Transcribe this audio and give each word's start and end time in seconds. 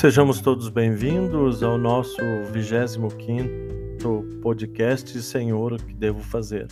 Sejamos 0.00 0.40
todos 0.40 0.70
bem-vindos 0.70 1.62
ao 1.62 1.76
nosso 1.76 2.16
25 2.54 4.40
podcast 4.40 5.20
Senhor, 5.20 5.74
o 5.74 5.76
que 5.76 5.92
devo 5.92 6.20
fazer? 6.20 6.68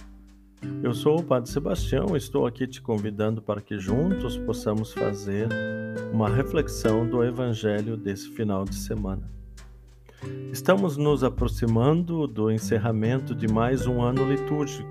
Eu 0.83 0.95
sou 0.95 1.21
o 1.21 1.23
Padre 1.23 1.51
Sebastião 1.51 2.17
estou 2.17 2.47
aqui 2.47 2.67
te 2.67 2.81
convidando 2.81 3.43
para 3.43 3.61
que 3.61 3.79
juntos 3.79 4.39
possamos 4.39 4.95
fazer 4.95 5.47
uma 6.11 6.31
reflexão 6.31 7.07
do 7.07 7.23
Evangelho 7.23 7.99
desse 7.99 8.31
final 8.31 8.65
de 8.65 8.77
semana. 8.77 9.31
Estamos 10.51 10.97
nos 10.97 11.23
aproximando 11.23 12.27
do 12.27 12.51
encerramento 12.51 13.35
de 13.35 13.47
mais 13.47 13.87
um 13.87 14.01
ano 14.01 14.27
litúrgico. 14.27 14.89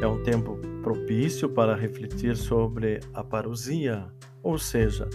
É 0.00 0.06
um 0.06 0.22
tempo 0.22 0.58
propício 0.82 1.50
para 1.50 1.76
refletir 1.76 2.38
sobre 2.38 3.00
a 3.12 3.22
parousia, 3.22 4.06
ou 4.42 4.58
seja, 4.58 5.10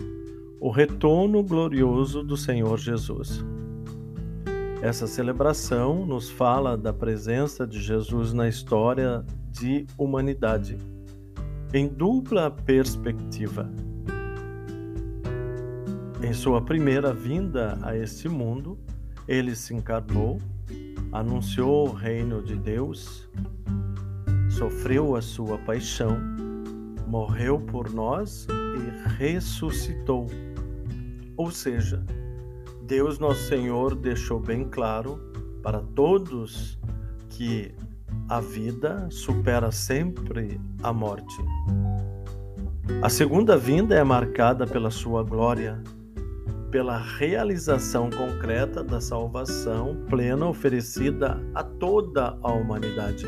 o 0.60 0.72
retorno 0.72 1.44
glorioso 1.44 2.24
do 2.24 2.36
Senhor 2.36 2.78
Jesus. 2.78 3.44
Essa 4.82 5.08
celebração 5.08 6.06
nos 6.06 6.30
fala 6.30 6.78
da 6.78 6.92
presença 6.94 7.66
de 7.66 7.80
Jesus 7.82 8.34
na 8.34 8.48
história 8.48 9.24
de 9.52 9.86
humanidade, 9.98 10.78
em 11.74 11.88
dupla 11.88 12.50
perspectiva. 12.50 13.70
Em 16.24 16.34
sua 16.34 16.62
primeira 16.62 17.14
vinda 17.14 17.78
a 17.84 17.96
este 17.96 18.28
mundo, 18.28 18.78
ele 19.28 19.56
se 19.56 19.74
encarnou, 19.74 20.40
anunciou 21.12 21.88
o 21.90 21.94
reino 21.94 22.42
de 22.42 22.56
Deus, 22.56 23.30
sofreu 24.50 25.16
a 25.16 25.22
sua 25.22 25.58
paixão, 25.60 26.18
morreu 27.08 27.60
por 27.60 27.92
nós 27.94 28.48
e 28.50 29.18
ressuscitou 29.18 30.28
ou 31.38 31.52
seja, 31.52 32.04
Deus 32.82 33.20
Nosso 33.20 33.48
Senhor 33.48 33.96
deixou 33.96 34.40
bem 34.40 34.68
claro 34.68 35.22
para 35.62 35.80
todos 35.96 36.80
que 37.30 37.74
a 38.28 38.42
vida 38.42 39.08
supera 39.12 39.72
sempre 39.72 40.60
a 40.82 40.92
morte. 40.92 41.38
A 43.02 43.10
segunda 43.10 43.56
vinda 43.58 43.96
é 43.96 44.04
marcada 44.04 44.66
pela 44.66 44.90
sua 44.90 45.24
glória, 45.24 45.82
pela 46.72 46.98
realização 46.98 48.10
concreta 48.10 48.84
da 48.84 49.00
salvação 49.00 50.06
plena 50.10 50.48
oferecida 50.48 51.40
a 51.54 51.64
toda 51.64 52.38
a 52.42 52.52
humanidade. 52.52 53.26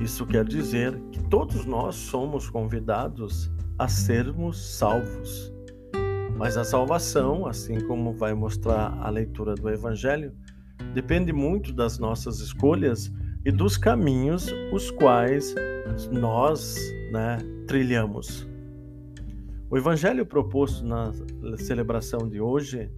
Isso 0.00 0.24
quer 0.24 0.44
dizer 0.44 0.96
que 1.10 1.22
todos 1.24 1.64
nós 1.64 1.96
somos 1.96 2.48
convidados 2.48 3.50
a 3.78 3.88
sermos 3.88 4.76
salvos. 4.76 5.57
Mas 6.38 6.56
a 6.56 6.62
salvação, 6.62 7.46
assim 7.46 7.80
como 7.80 8.12
vai 8.12 8.32
mostrar 8.32 8.96
a 9.00 9.10
leitura 9.10 9.56
do 9.56 9.68
Evangelho, 9.68 10.32
depende 10.94 11.32
muito 11.32 11.72
das 11.72 11.98
nossas 11.98 12.38
escolhas 12.38 13.12
e 13.44 13.50
dos 13.50 13.76
caminhos 13.76 14.46
os 14.72 14.88
quais 14.92 15.52
nós 16.12 16.76
né, 17.10 17.38
trilhamos. 17.66 18.48
O 19.68 19.76
Evangelho 19.76 20.24
proposto 20.24 20.86
na 20.86 21.12
celebração 21.56 22.28
de 22.28 22.40
hoje 22.40 22.88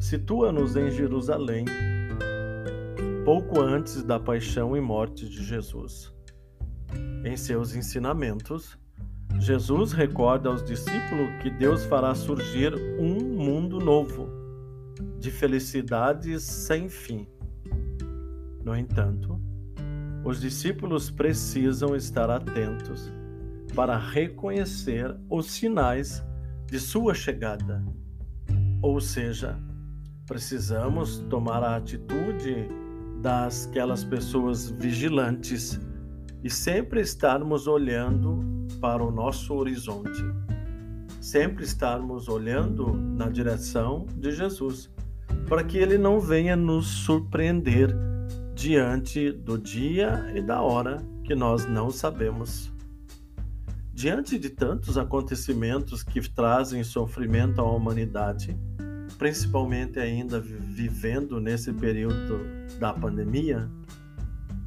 situa-nos 0.00 0.74
em 0.74 0.90
Jerusalém, 0.90 1.66
pouco 3.24 3.60
antes 3.60 4.02
da 4.02 4.18
paixão 4.18 4.76
e 4.76 4.80
morte 4.80 5.28
de 5.28 5.44
Jesus. 5.44 6.12
Em 7.24 7.36
seus 7.36 7.76
ensinamentos, 7.76 8.76
Jesus 9.40 9.92
recorda 9.92 10.48
aos 10.48 10.64
discípulos 10.64 11.30
que 11.40 11.48
Deus 11.48 11.84
fará 11.84 12.14
surgir 12.14 12.74
um 12.98 13.36
mundo 13.36 13.78
novo, 13.78 14.28
de 15.18 15.30
felicidades 15.30 16.42
sem 16.42 16.88
fim. 16.88 17.26
No 18.64 18.76
entanto, 18.76 19.40
os 20.24 20.40
discípulos 20.40 21.10
precisam 21.10 21.94
estar 21.94 22.28
atentos 22.28 23.12
para 23.74 23.96
reconhecer 23.96 25.16
os 25.30 25.46
sinais 25.52 26.22
de 26.66 26.80
sua 26.80 27.14
chegada. 27.14 27.84
Ou 28.82 29.00
seja, 29.00 29.56
precisamos 30.26 31.18
tomar 31.30 31.62
a 31.62 31.76
atitude 31.76 32.68
das 33.22 33.68
aquelas 33.68 34.02
pessoas 34.02 34.68
vigilantes 34.68 35.80
e 36.42 36.50
sempre 36.50 37.00
estarmos 37.00 37.66
olhando 37.66 38.57
para 38.80 39.02
o 39.02 39.10
nosso 39.10 39.54
horizonte. 39.54 40.22
Sempre 41.20 41.64
estarmos 41.64 42.28
olhando 42.28 42.92
na 42.92 43.28
direção 43.28 44.06
de 44.16 44.32
Jesus, 44.32 44.90
para 45.48 45.64
que 45.64 45.78
ele 45.78 45.98
não 45.98 46.20
venha 46.20 46.56
nos 46.56 46.86
surpreender 46.86 47.94
diante 48.54 49.30
do 49.30 49.56
dia 49.56 50.32
e 50.34 50.40
da 50.40 50.60
hora 50.60 50.98
que 51.24 51.34
nós 51.34 51.66
não 51.66 51.90
sabemos. 51.90 52.72
Diante 53.92 54.38
de 54.38 54.50
tantos 54.50 54.96
acontecimentos 54.96 56.02
que 56.02 56.20
trazem 56.28 56.84
sofrimento 56.84 57.60
à 57.60 57.64
humanidade, 57.64 58.56
principalmente 59.18 59.98
ainda 59.98 60.40
vivendo 60.40 61.40
nesse 61.40 61.72
período 61.72 62.40
da 62.78 62.92
pandemia, 62.92 63.68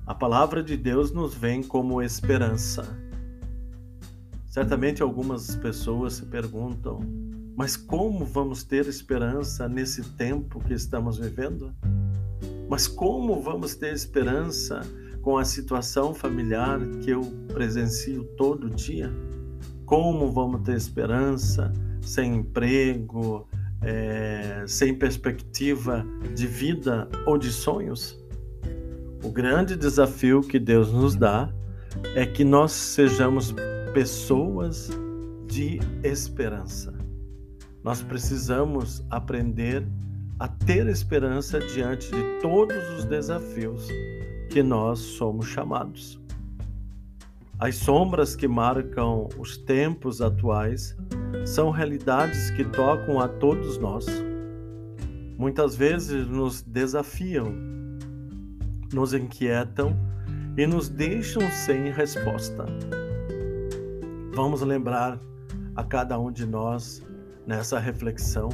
a 0.05 0.13
palavra 0.13 0.61
de 0.61 0.75
Deus 0.75 1.11
nos 1.11 1.33
vem 1.33 1.63
como 1.63 2.01
esperança. 2.01 3.10
Certamente 4.51 5.01
algumas 5.01 5.55
pessoas 5.55 6.15
se 6.15 6.25
perguntam: 6.25 6.99
mas 7.55 7.77
como 7.77 8.25
vamos 8.25 8.63
ter 8.63 8.85
esperança 8.85 9.69
nesse 9.69 10.03
tempo 10.15 10.59
que 10.59 10.73
estamos 10.73 11.17
vivendo? 11.17 11.73
Mas 12.69 12.85
como 12.85 13.41
vamos 13.41 13.75
ter 13.75 13.93
esperança 13.93 14.81
com 15.21 15.37
a 15.37 15.45
situação 15.45 16.13
familiar 16.13 16.81
que 17.01 17.11
eu 17.11 17.21
presencio 17.53 18.25
todo 18.35 18.69
dia? 18.69 19.09
Como 19.85 20.29
vamos 20.29 20.63
ter 20.63 20.75
esperança 20.75 21.71
sem 22.01 22.35
emprego, 22.35 23.47
é, 23.81 24.65
sem 24.67 24.93
perspectiva 24.93 26.05
de 26.35 26.45
vida 26.45 27.07
ou 27.25 27.37
de 27.37 27.53
sonhos? 27.53 28.19
O 29.23 29.29
grande 29.29 29.77
desafio 29.77 30.41
que 30.41 30.59
Deus 30.59 30.91
nos 30.91 31.15
dá 31.15 31.49
é 32.15 32.25
que 32.25 32.43
nós 32.43 32.73
sejamos 32.73 33.53
pessoas 33.93 34.89
de 35.47 35.79
esperança. 36.03 36.93
Nós 37.83 38.01
precisamos 38.01 39.03
aprender 39.09 39.87
a 40.39 40.47
ter 40.47 40.87
esperança 40.87 41.59
diante 41.59 42.09
de 42.11 42.39
todos 42.41 42.77
os 42.97 43.05
desafios 43.05 43.87
que 44.49 44.63
nós 44.63 44.99
somos 44.99 45.47
chamados. 45.47 46.19
As 47.59 47.75
sombras 47.75 48.35
que 48.35 48.47
marcam 48.47 49.29
os 49.37 49.57
tempos 49.57 50.21
atuais 50.21 50.95
são 51.45 51.69
realidades 51.69 52.49
que 52.51 52.63
tocam 52.63 53.19
a 53.19 53.27
todos 53.27 53.77
nós. 53.77 54.05
Muitas 55.37 55.75
vezes 55.75 56.27
nos 56.27 56.61
desafiam 56.61 57.71
nos 58.93 59.13
inquietam 59.13 59.95
e 60.57 60.67
nos 60.67 60.89
deixam 60.89 61.41
sem 61.51 61.91
resposta. 61.91 62.65
Vamos 64.33 64.61
lembrar 64.61 65.19
a 65.75 65.83
cada 65.83 66.17
um 66.17 66.31
de 66.31 66.45
nós 66.45 67.05
nessa 67.45 67.77
reflexão 67.77 68.47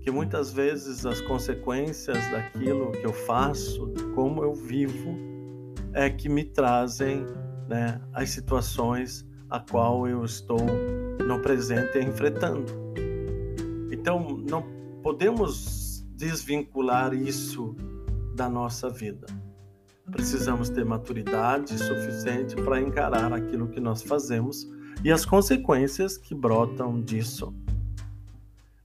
que 0.00 0.10
muitas 0.10 0.52
vezes 0.52 1.06
as 1.06 1.20
consequências 1.20 2.18
daquilo 2.32 2.90
que 2.90 3.06
eu 3.06 3.12
faço, 3.12 3.92
como 4.16 4.42
eu 4.42 4.54
vivo, 4.54 5.16
é 5.92 6.10
que 6.10 6.28
me 6.28 6.42
trazem 6.44 7.24
né, 7.68 8.00
as 8.12 8.30
situações 8.30 9.24
a 9.48 9.60
qual 9.60 10.08
eu 10.08 10.24
estou 10.24 10.66
no 11.24 11.40
presente 11.42 11.96
enfrentando. 12.00 12.66
Então, 13.92 14.36
não 14.50 14.64
podemos 15.00 16.04
desvincular 16.16 17.14
isso 17.14 17.76
da 18.34 18.48
nossa 18.48 18.90
vida. 18.90 19.26
Precisamos 20.10 20.70
ter 20.70 20.84
maturidade 20.84 21.78
suficiente 21.78 22.56
para 22.56 22.80
encarar 22.80 23.32
aquilo 23.32 23.68
que 23.68 23.78
nós 23.78 24.02
fazemos 24.02 24.66
e 25.04 25.12
as 25.12 25.24
consequências 25.24 26.16
que 26.16 26.34
brotam 26.34 27.00
disso. 27.00 27.54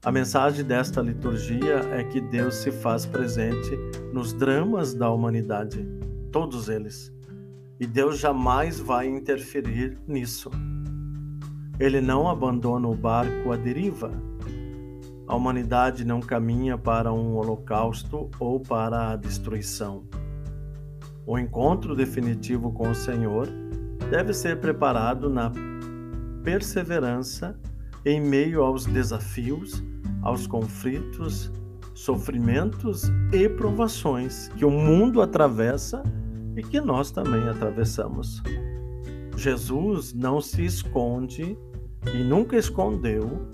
A 0.06 0.12
mensagem 0.12 0.66
desta 0.66 1.02
liturgia 1.02 1.80
é 1.92 2.04
que 2.04 2.20
Deus 2.20 2.56
se 2.56 2.72
faz 2.72 3.06
presente 3.06 3.72
nos 4.12 4.34
dramas 4.34 4.94
da 4.94 5.10
humanidade, 5.10 5.88
todos 6.32 6.68
eles, 6.68 7.12
e 7.80 7.88
Deus 7.88 8.20
jamais 8.20 8.80
vai 8.80 9.08
interferir 9.08 9.98
nisso. 10.08 10.52
Ele 11.80 12.02
não 12.02 12.30
abandona 12.30 12.88
o 12.88 12.96
barco 12.96 13.52
à 13.52 13.56
deriva. 13.56 14.12
A 15.28 15.36
humanidade 15.36 16.06
não 16.06 16.20
caminha 16.20 16.78
para 16.78 17.12
um 17.12 17.36
holocausto 17.38 18.30
ou 18.40 18.60
para 18.60 19.12
a 19.12 19.16
destruição. 19.16 20.04
O 21.26 21.40
encontro 21.40 21.96
definitivo 21.96 22.72
com 22.72 22.90
o 22.90 22.96
Senhor 22.96 23.48
deve 24.12 24.34
ser 24.34 24.60
preparado 24.60 25.30
na 25.30 25.50
perseverança 26.44 27.58
em 28.06 28.20
meio 28.22 28.64
aos 28.64 28.86
desafios, 28.86 29.84
aos 30.22 30.46
conflitos, 30.46 31.52
sofrimentos 31.94 33.04
e 33.32 33.48
provações 33.48 34.50
que 34.58 34.66
o 34.66 34.72
mundo 34.72 35.22
atravessa 35.22 36.04
e 36.56 36.62
que 36.62 36.82
nós 36.82 37.12
também 37.12 37.48
atravessamos. 37.48 38.42
Jesus 39.38 40.14
não 40.14 40.42
se 40.42 40.66
esconde 40.66 41.58
e 42.14 42.24
nunca 42.24 42.58
escondeu 42.58 43.48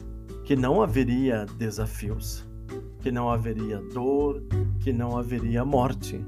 que 0.44 0.56
não 0.56 0.82
haveria 0.82 1.46
desafios, 1.58 2.46
que 3.00 3.12
não 3.12 3.30
haveria 3.30 3.80
dor, 3.94 4.44
que 4.80 4.92
não 4.92 5.18
haveria 5.18 5.64
morte, 5.64 6.24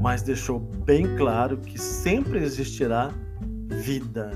mas 0.00 0.22
deixou 0.22 0.60
bem 0.60 1.16
claro 1.16 1.58
que 1.58 1.78
sempre 1.78 2.38
existirá 2.38 3.10
vida, 3.68 4.30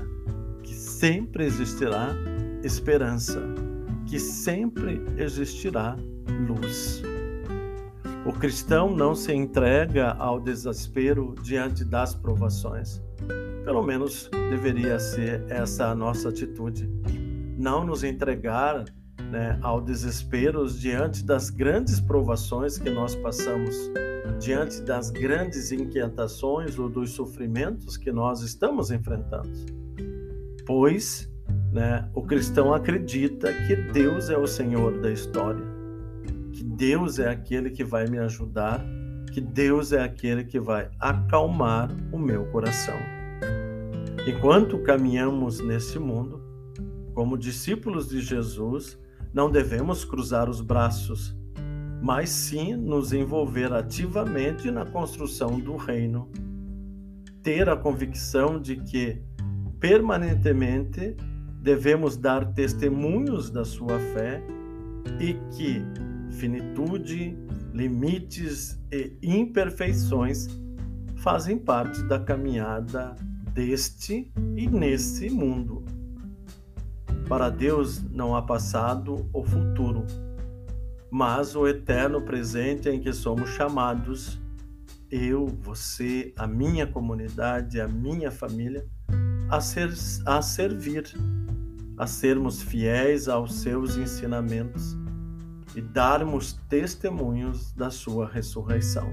sempre 0.97 1.45
existirá 1.45 2.09
esperança, 2.63 3.39
que 4.07 4.19
sempre 4.19 5.03
existirá 5.15 5.95
luz. 6.47 7.03
O 8.25 8.33
cristão 8.33 8.95
não 8.95 9.13
se 9.13 9.31
entrega 9.31 10.13
ao 10.13 10.39
desespero 10.39 11.35
diante 11.43 11.85
das 11.85 12.15
provações. 12.15 12.99
Pelo 13.63 13.83
menos 13.83 14.27
deveria 14.49 14.97
ser 14.97 15.45
essa 15.49 15.89
a 15.89 15.95
nossa 15.95 16.29
atitude. 16.29 16.89
Não 17.55 17.85
nos 17.85 18.03
entregar 18.03 18.83
né, 19.29 19.59
ao 19.61 19.79
desespero 19.79 20.65
diante 20.67 21.23
das 21.23 21.51
grandes 21.51 21.99
provações 21.99 22.79
que 22.79 22.89
nós 22.89 23.15
passamos, 23.15 23.75
diante 24.39 24.81
das 24.81 25.11
grandes 25.11 25.71
inquietações 25.71 26.79
ou 26.79 26.89
dos 26.89 27.11
sofrimentos 27.11 27.97
que 27.97 28.11
nós 28.11 28.41
estamos 28.41 28.89
enfrentando. 28.89 29.86
Pois 30.67 31.31
né, 31.71 32.09
o 32.13 32.21
cristão 32.21 32.73
acredita 32.73 33.53
que 33.65 33.75
Deus 33.93 34.29
é 34.29 34.37
o 34.37 34.45
Senhor 34.45 34.99
da 34.99 35.09
história, 35.09 35.63
que 36.51 36.61
Deus 36.61 37.19
é 37.19 37.29
aquele 37.29 37.69
que 37.69 37.85
vai 37.85 38.05
me 38.05 38.19
ajudar, 38.19 38.85
que 39.31 39.39
Deus 39.39 39.93
é 39.93 40.03
aquele 40.03 40.43
que 40.43 40.59
vai 40.59 40.89
acalmar 40.99 41.89
o 42.11 42.19
meu 42.19 42.45
coração. 42.47 42.97
Enquanto 44.27 44.83
caminhamos 44.83 45.61
nesse 45.61 45.97
mundo, 45.97 46.43
como 47.13 47.37
discípulos 47.37 48.09
de 48.09 48.19
Jesus, 48.19 48.99
não 49.33 49.49
devemos 49.49 50.03
cruzar 50.03 50.49
os 50.49 50.59
braços, 50.59 51.33
mas 52.01 52.29
sim 52.29 52.75
nos 52.75 53.13
envolver 53.13 53.71
ativamente 53.71 54.69
na 54.69 54.85
construção 54.85 55.57
do 55.61 55.77
reino. 55.77 56.29
Ter 57.41 57.69
a 57.69 57.77
convicção 57.77 58.59
de 58.59 58.75
que 58.75 59.21
permanentemente 59.79 61.15
devemos 61.61 62.17
dar 62.17 62.53
testemunhos 62.53 63.49
da 63.49 63.65
sua 63.65 63.99
fé 64.13 64.41
e 65.19 65.33
que 65.55 65.81
finitude, 66.31 67.37
limites 67.73 68.79
e 68.91 69.17
imperfeições 69.21 70.47
fazem 71.17 71.57
parte 71.57 72.01
da 72.03 72.19
caminhada 72.19 73.15
deste 73.53 74.31
e 74.55 74.67
nesse 74.67 75.29
mundo. 75.29 75.83
Para 77.27 77.49
Deus 77.49 78.01
não 78.11 78.35
há 78.35 78.41
passado 78.41 79.29
ou 79.33 79.43
futuro, 79.43 80.05
mas 81.11 81.55
o 81.55 81.67
eterno 81.67 82.21
presente 82.21 82.87
em 82.89 82.99
que 82.99 83.11
somos 83.11 83.49
chamados, 83.49 84.39
eu, 85.09 85.47
você, 85.61 86.33
a 86.37 86.47
minha 86.47 86.87
comunidade, 86.87 87.81
a 87.81 87.87
minha 87.87 88.31
família, 88.31 88.85
a, 89.49 89.61
ser, 89.61 89.93
a 90.25 90.41
servir, 90.41 91.05
a 91.97 92.05
sermos 92.05 92.61
fiéis 92.61 93.27
aos 93.27 93.55
seus 93.55 93.97
ensinamentos 93.97 94.97
e 95.75 95.81
darmos 95.81 96.53
testemunhos 96.67 97.71
da 97.73 97.89
sua 97.89 98.27
ressurreição. 98.27 99.09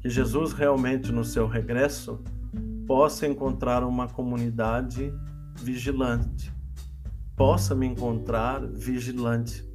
Que 0.00 0.08
Jesus 0.08 0.52
realmente 0.52 1.12
no 1.12 1.24
seu 1.24 1.46
regresso 1.46 2.22
possa 2.86 3.26
encontrar 3.26 3.84
uma 3.84 4.08
comunidade 4.08 5.12
vigilante, 5.56 6.52
possa 7.36 7.74
me 7.74 7.86
encontrar 7.86 8.64
vigilante 8.66 9.68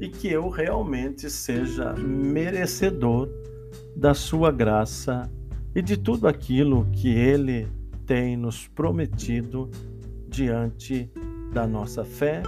e 0.00 0.08
que 0.08 0.28
eu 0.28 0.48
realmente 0.48 1.28
seja 1.28 1.92
merecedor 1.94 3.28
da 3.96 4.14
sua 4.14 4.50
graça 4.50 5.30
e 5.74 5.82
de 5.82 5.96
tudo 5.96 6.28
aquilo 6.28 6.86
que 6.92 7.08
ele 7.08 7.68
tem 8.06 8.36
nos 8.36 8.68
prometido 8.68 9.70
diante 10.28 11.10
da 11.52 11.66
nossa 11.66 12.04
fé 12.04 12.42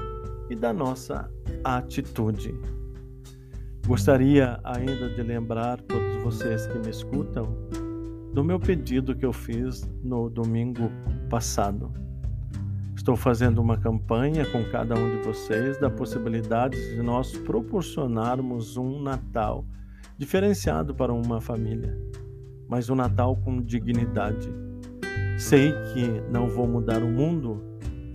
e 0.48 0.56
da 0.56 0.72
nossa 0.72 1.30
atitude. 1.62 2.54
Gostaria 3.86 4.58
ainda 4.64 5.10
de 5.10 5.22
lembrar 5.22 5.80
todos 5.82 6.22
vocês 6.22 6.66
que 6.66 6.78
me 6.78 6.88
escutam 6.88 7.54
do 8.32 8.42
meu 8.42 8.58
pedido 8.58 9.14
que 9.14 9.26
eu 9.26 9.32
fiz 9.32 9.86
no 10.02 10.30
domingo 10.30 10.90
passado. 11.28 11.92
Estou 12.96 13.16
fazendo 13.16 13.60
uma 13.60 13.76
campanha 13.76 14.46
com 14.46 14.64
cada 14.70 14.94
um 14.94 15.10
de 15.10 15.22
vocês 15.22 15.78
da 15.78 15.90
possibilidade 15.90 16.94
de 16.94 17.02
nós 17.02 17.36
proporcionarmos 17.36 18.78
um 18.78 19.02
Natal 19.02 19.66
diferenciado 20.16 20.94
para 20.94 21.12
uma 21.12 21.40
família, 21.40 21.94
mas 22.66 22.88
um 22.88 22.94
Natal 22.94 23.36
com 23.36 23.60
dignidade. 23.60 24.63
Sei 25.38 25.72
que 25.92 26.22
não 26.30 26.48
vou 26.48 26.66
mudar 26.66 27.02
o 27.02 27.08
mundo, 27.08 27.60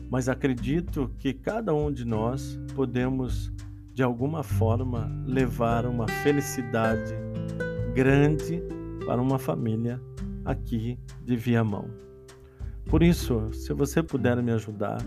mas 0.09 0.29
acredito 0.29 1.11
que 1.19 1.33
cada 1.33 1.73
um 1.73 1.91
de 1.91 2.05
nós 2.05 2.59
podemos, 2.73 3.51
de 3.93 4.01
alguma 4.01 4.41
forma, 4.41 5.11
levar 5.25 5.85
uma 5.85 6.07
felicidade 6.07 7.13
grande 7.93 8.63
para 9.05 9.21
uma 9.21 9.37
família 9.37 10.01
aqui 10.45 10.97
de 11.23 11.35
Viamão. 11.35 11.89
Por 12.85 13.03
isso, 13.03 13.51
se 13.51 13.73
você 13.73 14.01
puder 14.01 14.41
me 14.41 14.51
ajudar, 14.53 14.99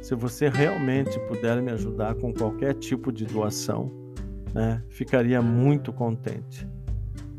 se 0.00 0.14
você 0.14 0.48
realmente 0.48 1.18
puder 1.26 1.60
me 1.60 1.72
ajudar 1.72 2.14
com 2.14 2.32
qualquer 2.32 2.74
tipo 2.74 3.12
de 3.12 3.26
doação, 3.26 3.92
né, 4.54 4.82
ficaria 4.88 5.42
muito 5.42 5.92
contente. 5.92 6.66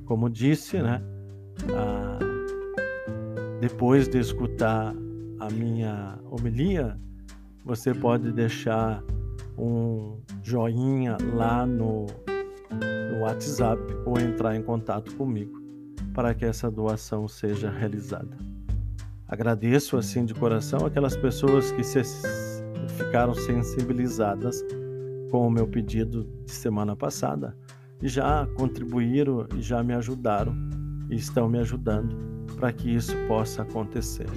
Como 0.05 0.29
disse, 0.29 0.79
né, 0.81 1.01
a, 1.73 2.28
depois 3.59 4.07
de 4.07 4.19
escutar 4.19 4.95
a 5.39 5.49
minha 5.49 6.17
homilia, 6.31 6.97
você 7.65 7.93
pode 7.93 8.31
deixar 8.31 9.03
um 9.57 10.17
joinha 10.41 11.17
lá 11.33 11.65
no, 11.65 12.05
no 13.11 13.19
WhatsApp 13.21 13.81
ou 14.05 14.17
entrar 14.17 14.55
em 14.55 14.61
contato 14.61 15.13
comigo 15.15 15.59
para 16.13 16.33
que 16.33 16.45
essa 16.45 16.71
doação 16.71 17.27
seja 17.27 17.69
realizada. 17.69 18.37
Agradeço 19.27 19.97
assim 19.97 20.25
de 20.25 20.33
coração 20.33 20.85
aquelas 20.85 21.15
pessoas 21.17 21.71
que 21.71 21.83
se 21.83 22.01
ficaram 22.97 23.33
sensibilizadas 23.33 24.63
com 25.29 25.45
o 25.45 25.51
meu 25.51 25.67
pedido 25.67 26.27
de 26.45 26.51
semana 26.51 26.95
passada 26.95 27.55
e 28.01 28.07
já 28.07 28.47
contribuíram 28.55 29.45
e 29.55 29.61
já 29.61 29.83
me 29.83 29.93
ajudaram 29.93 30.55
e 31.09 31.15
estão 31.15 31.49
me 31.49 31.59
ajudando 31.59 32.28
para 32.59 32.73
que 32.73 32.93
isso 32.93 33.15
possa 33.27 33.61
acontecer. 33.61 34.27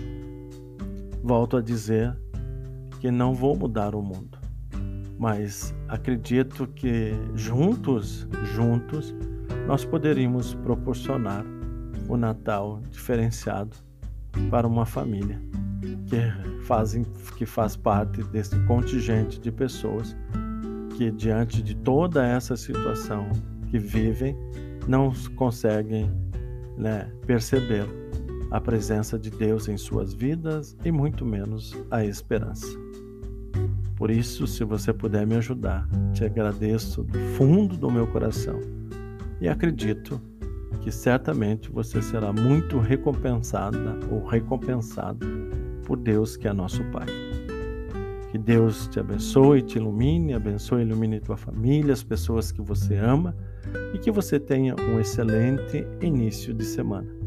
Volto 1.23 1.57
a 1.57 1.61
dizer 1.61 2.17
que 3.01 3.11
não 3.11 3.35
vou 3.35 3.57
mudar 3.57 3.97
o 3.97 4.03
mundo, 4.03 4.39
mas 5.19 5.75
acredito 5.89 6.69
que 6.69 7.13
juntos, 7.35 8.29
juntos, 8.55 9.13
nós 9.67 9.85
poderíamos 9.85 10.55
proporcionar 10.55 11.45
o 12.09 12.17
Natal 12.17 12.81
diferenciado 12.91 13.77
para 14.51 14.67
uma 14.67 14.87
família 14.87 15.41
que 16.07 16.63
fazem 16.63 17.05
que 17.37 17.45
faz 17.45 17.77
parte 17.77 18.23
desse 18.25 18.59
contingente 18.67 19.41
de 19.41 19.51
pessoas 19.51 20.17
que 20.97 21.11
diante 21.11 21.63
de 21.63 21.75
toda 21.75 22.25
essa 22.25 22.57
situação 22.57 23.29
que 23.69 23.79
vivem 23.79 24.37
não 24.87 25.13
conseguem 25.37 26.11
né, 26.77 27.11
perceber 27.27 27.87
a 28.53 28.61
presença 28.61 29.19
de 29.19 29.31
Deus 29.31 29.67
em 29.67 29.79
suas 29.79 30.13
vidas 30.13 30.77
e 30.85 30.93
muito 30.93 31.25
menos 31.25 31.75
a 31.91 32.05
esperança. 32.05 32.69
Por 33.97 34.11
isso, 34.11 34.47
se 34.47 34.63
você 34.63 34.93
puder 34.93 35.27
me 35.27 35.37
ajudar, 35.37 35.89
te 36.13 36.23
agradeço 36.23 37.03
do 37.03 37.19
fundo 37.35 37.79
do 37.79 37.91
meu 37.91 38.07
coração 38.07 38.61
e 39.41 39.49
acredito 39.49 40.21
que 40.83 40.93
certamente 40.93 41.71
você 41.71 42.03
será 42.03 42.31
muito 42.31 42.79
recompensada 42.79 43.99
ou 44.11 44.23
recompensado 44.27 45.27
por 45.87 45.97
Deus 45.97 46.37
que 46.37 46.47
é 46.47 46.53
nosso 46.53 46.85
Pai. 46.91 47.07
Que 48.31 48.37
Deus 48.37 48.87
te 48.87 49.01
abençoe, 49.01 49.63
te 49.63 49.79
ilumine, 49.79 50.35
abençoe 50.35 50.83
e 50.83 50.87
ilumine 50.87 51.21
tua 51.21 51.39
família, 51.39 51.95
as 51.95 52.03
pessoas 52.03 52.53
que 52.53 52.61
você 52.61 52.97
ama 52.97 53.35
e 53.95 53.99
que 53.99 54.11
você 54.11 54.39
tenha 54.39 54.75
um 54.79 55.01
excelente 55.01 55.87
início 56.03 56.53
de 56.53 56.65
semana. 56.65 57.22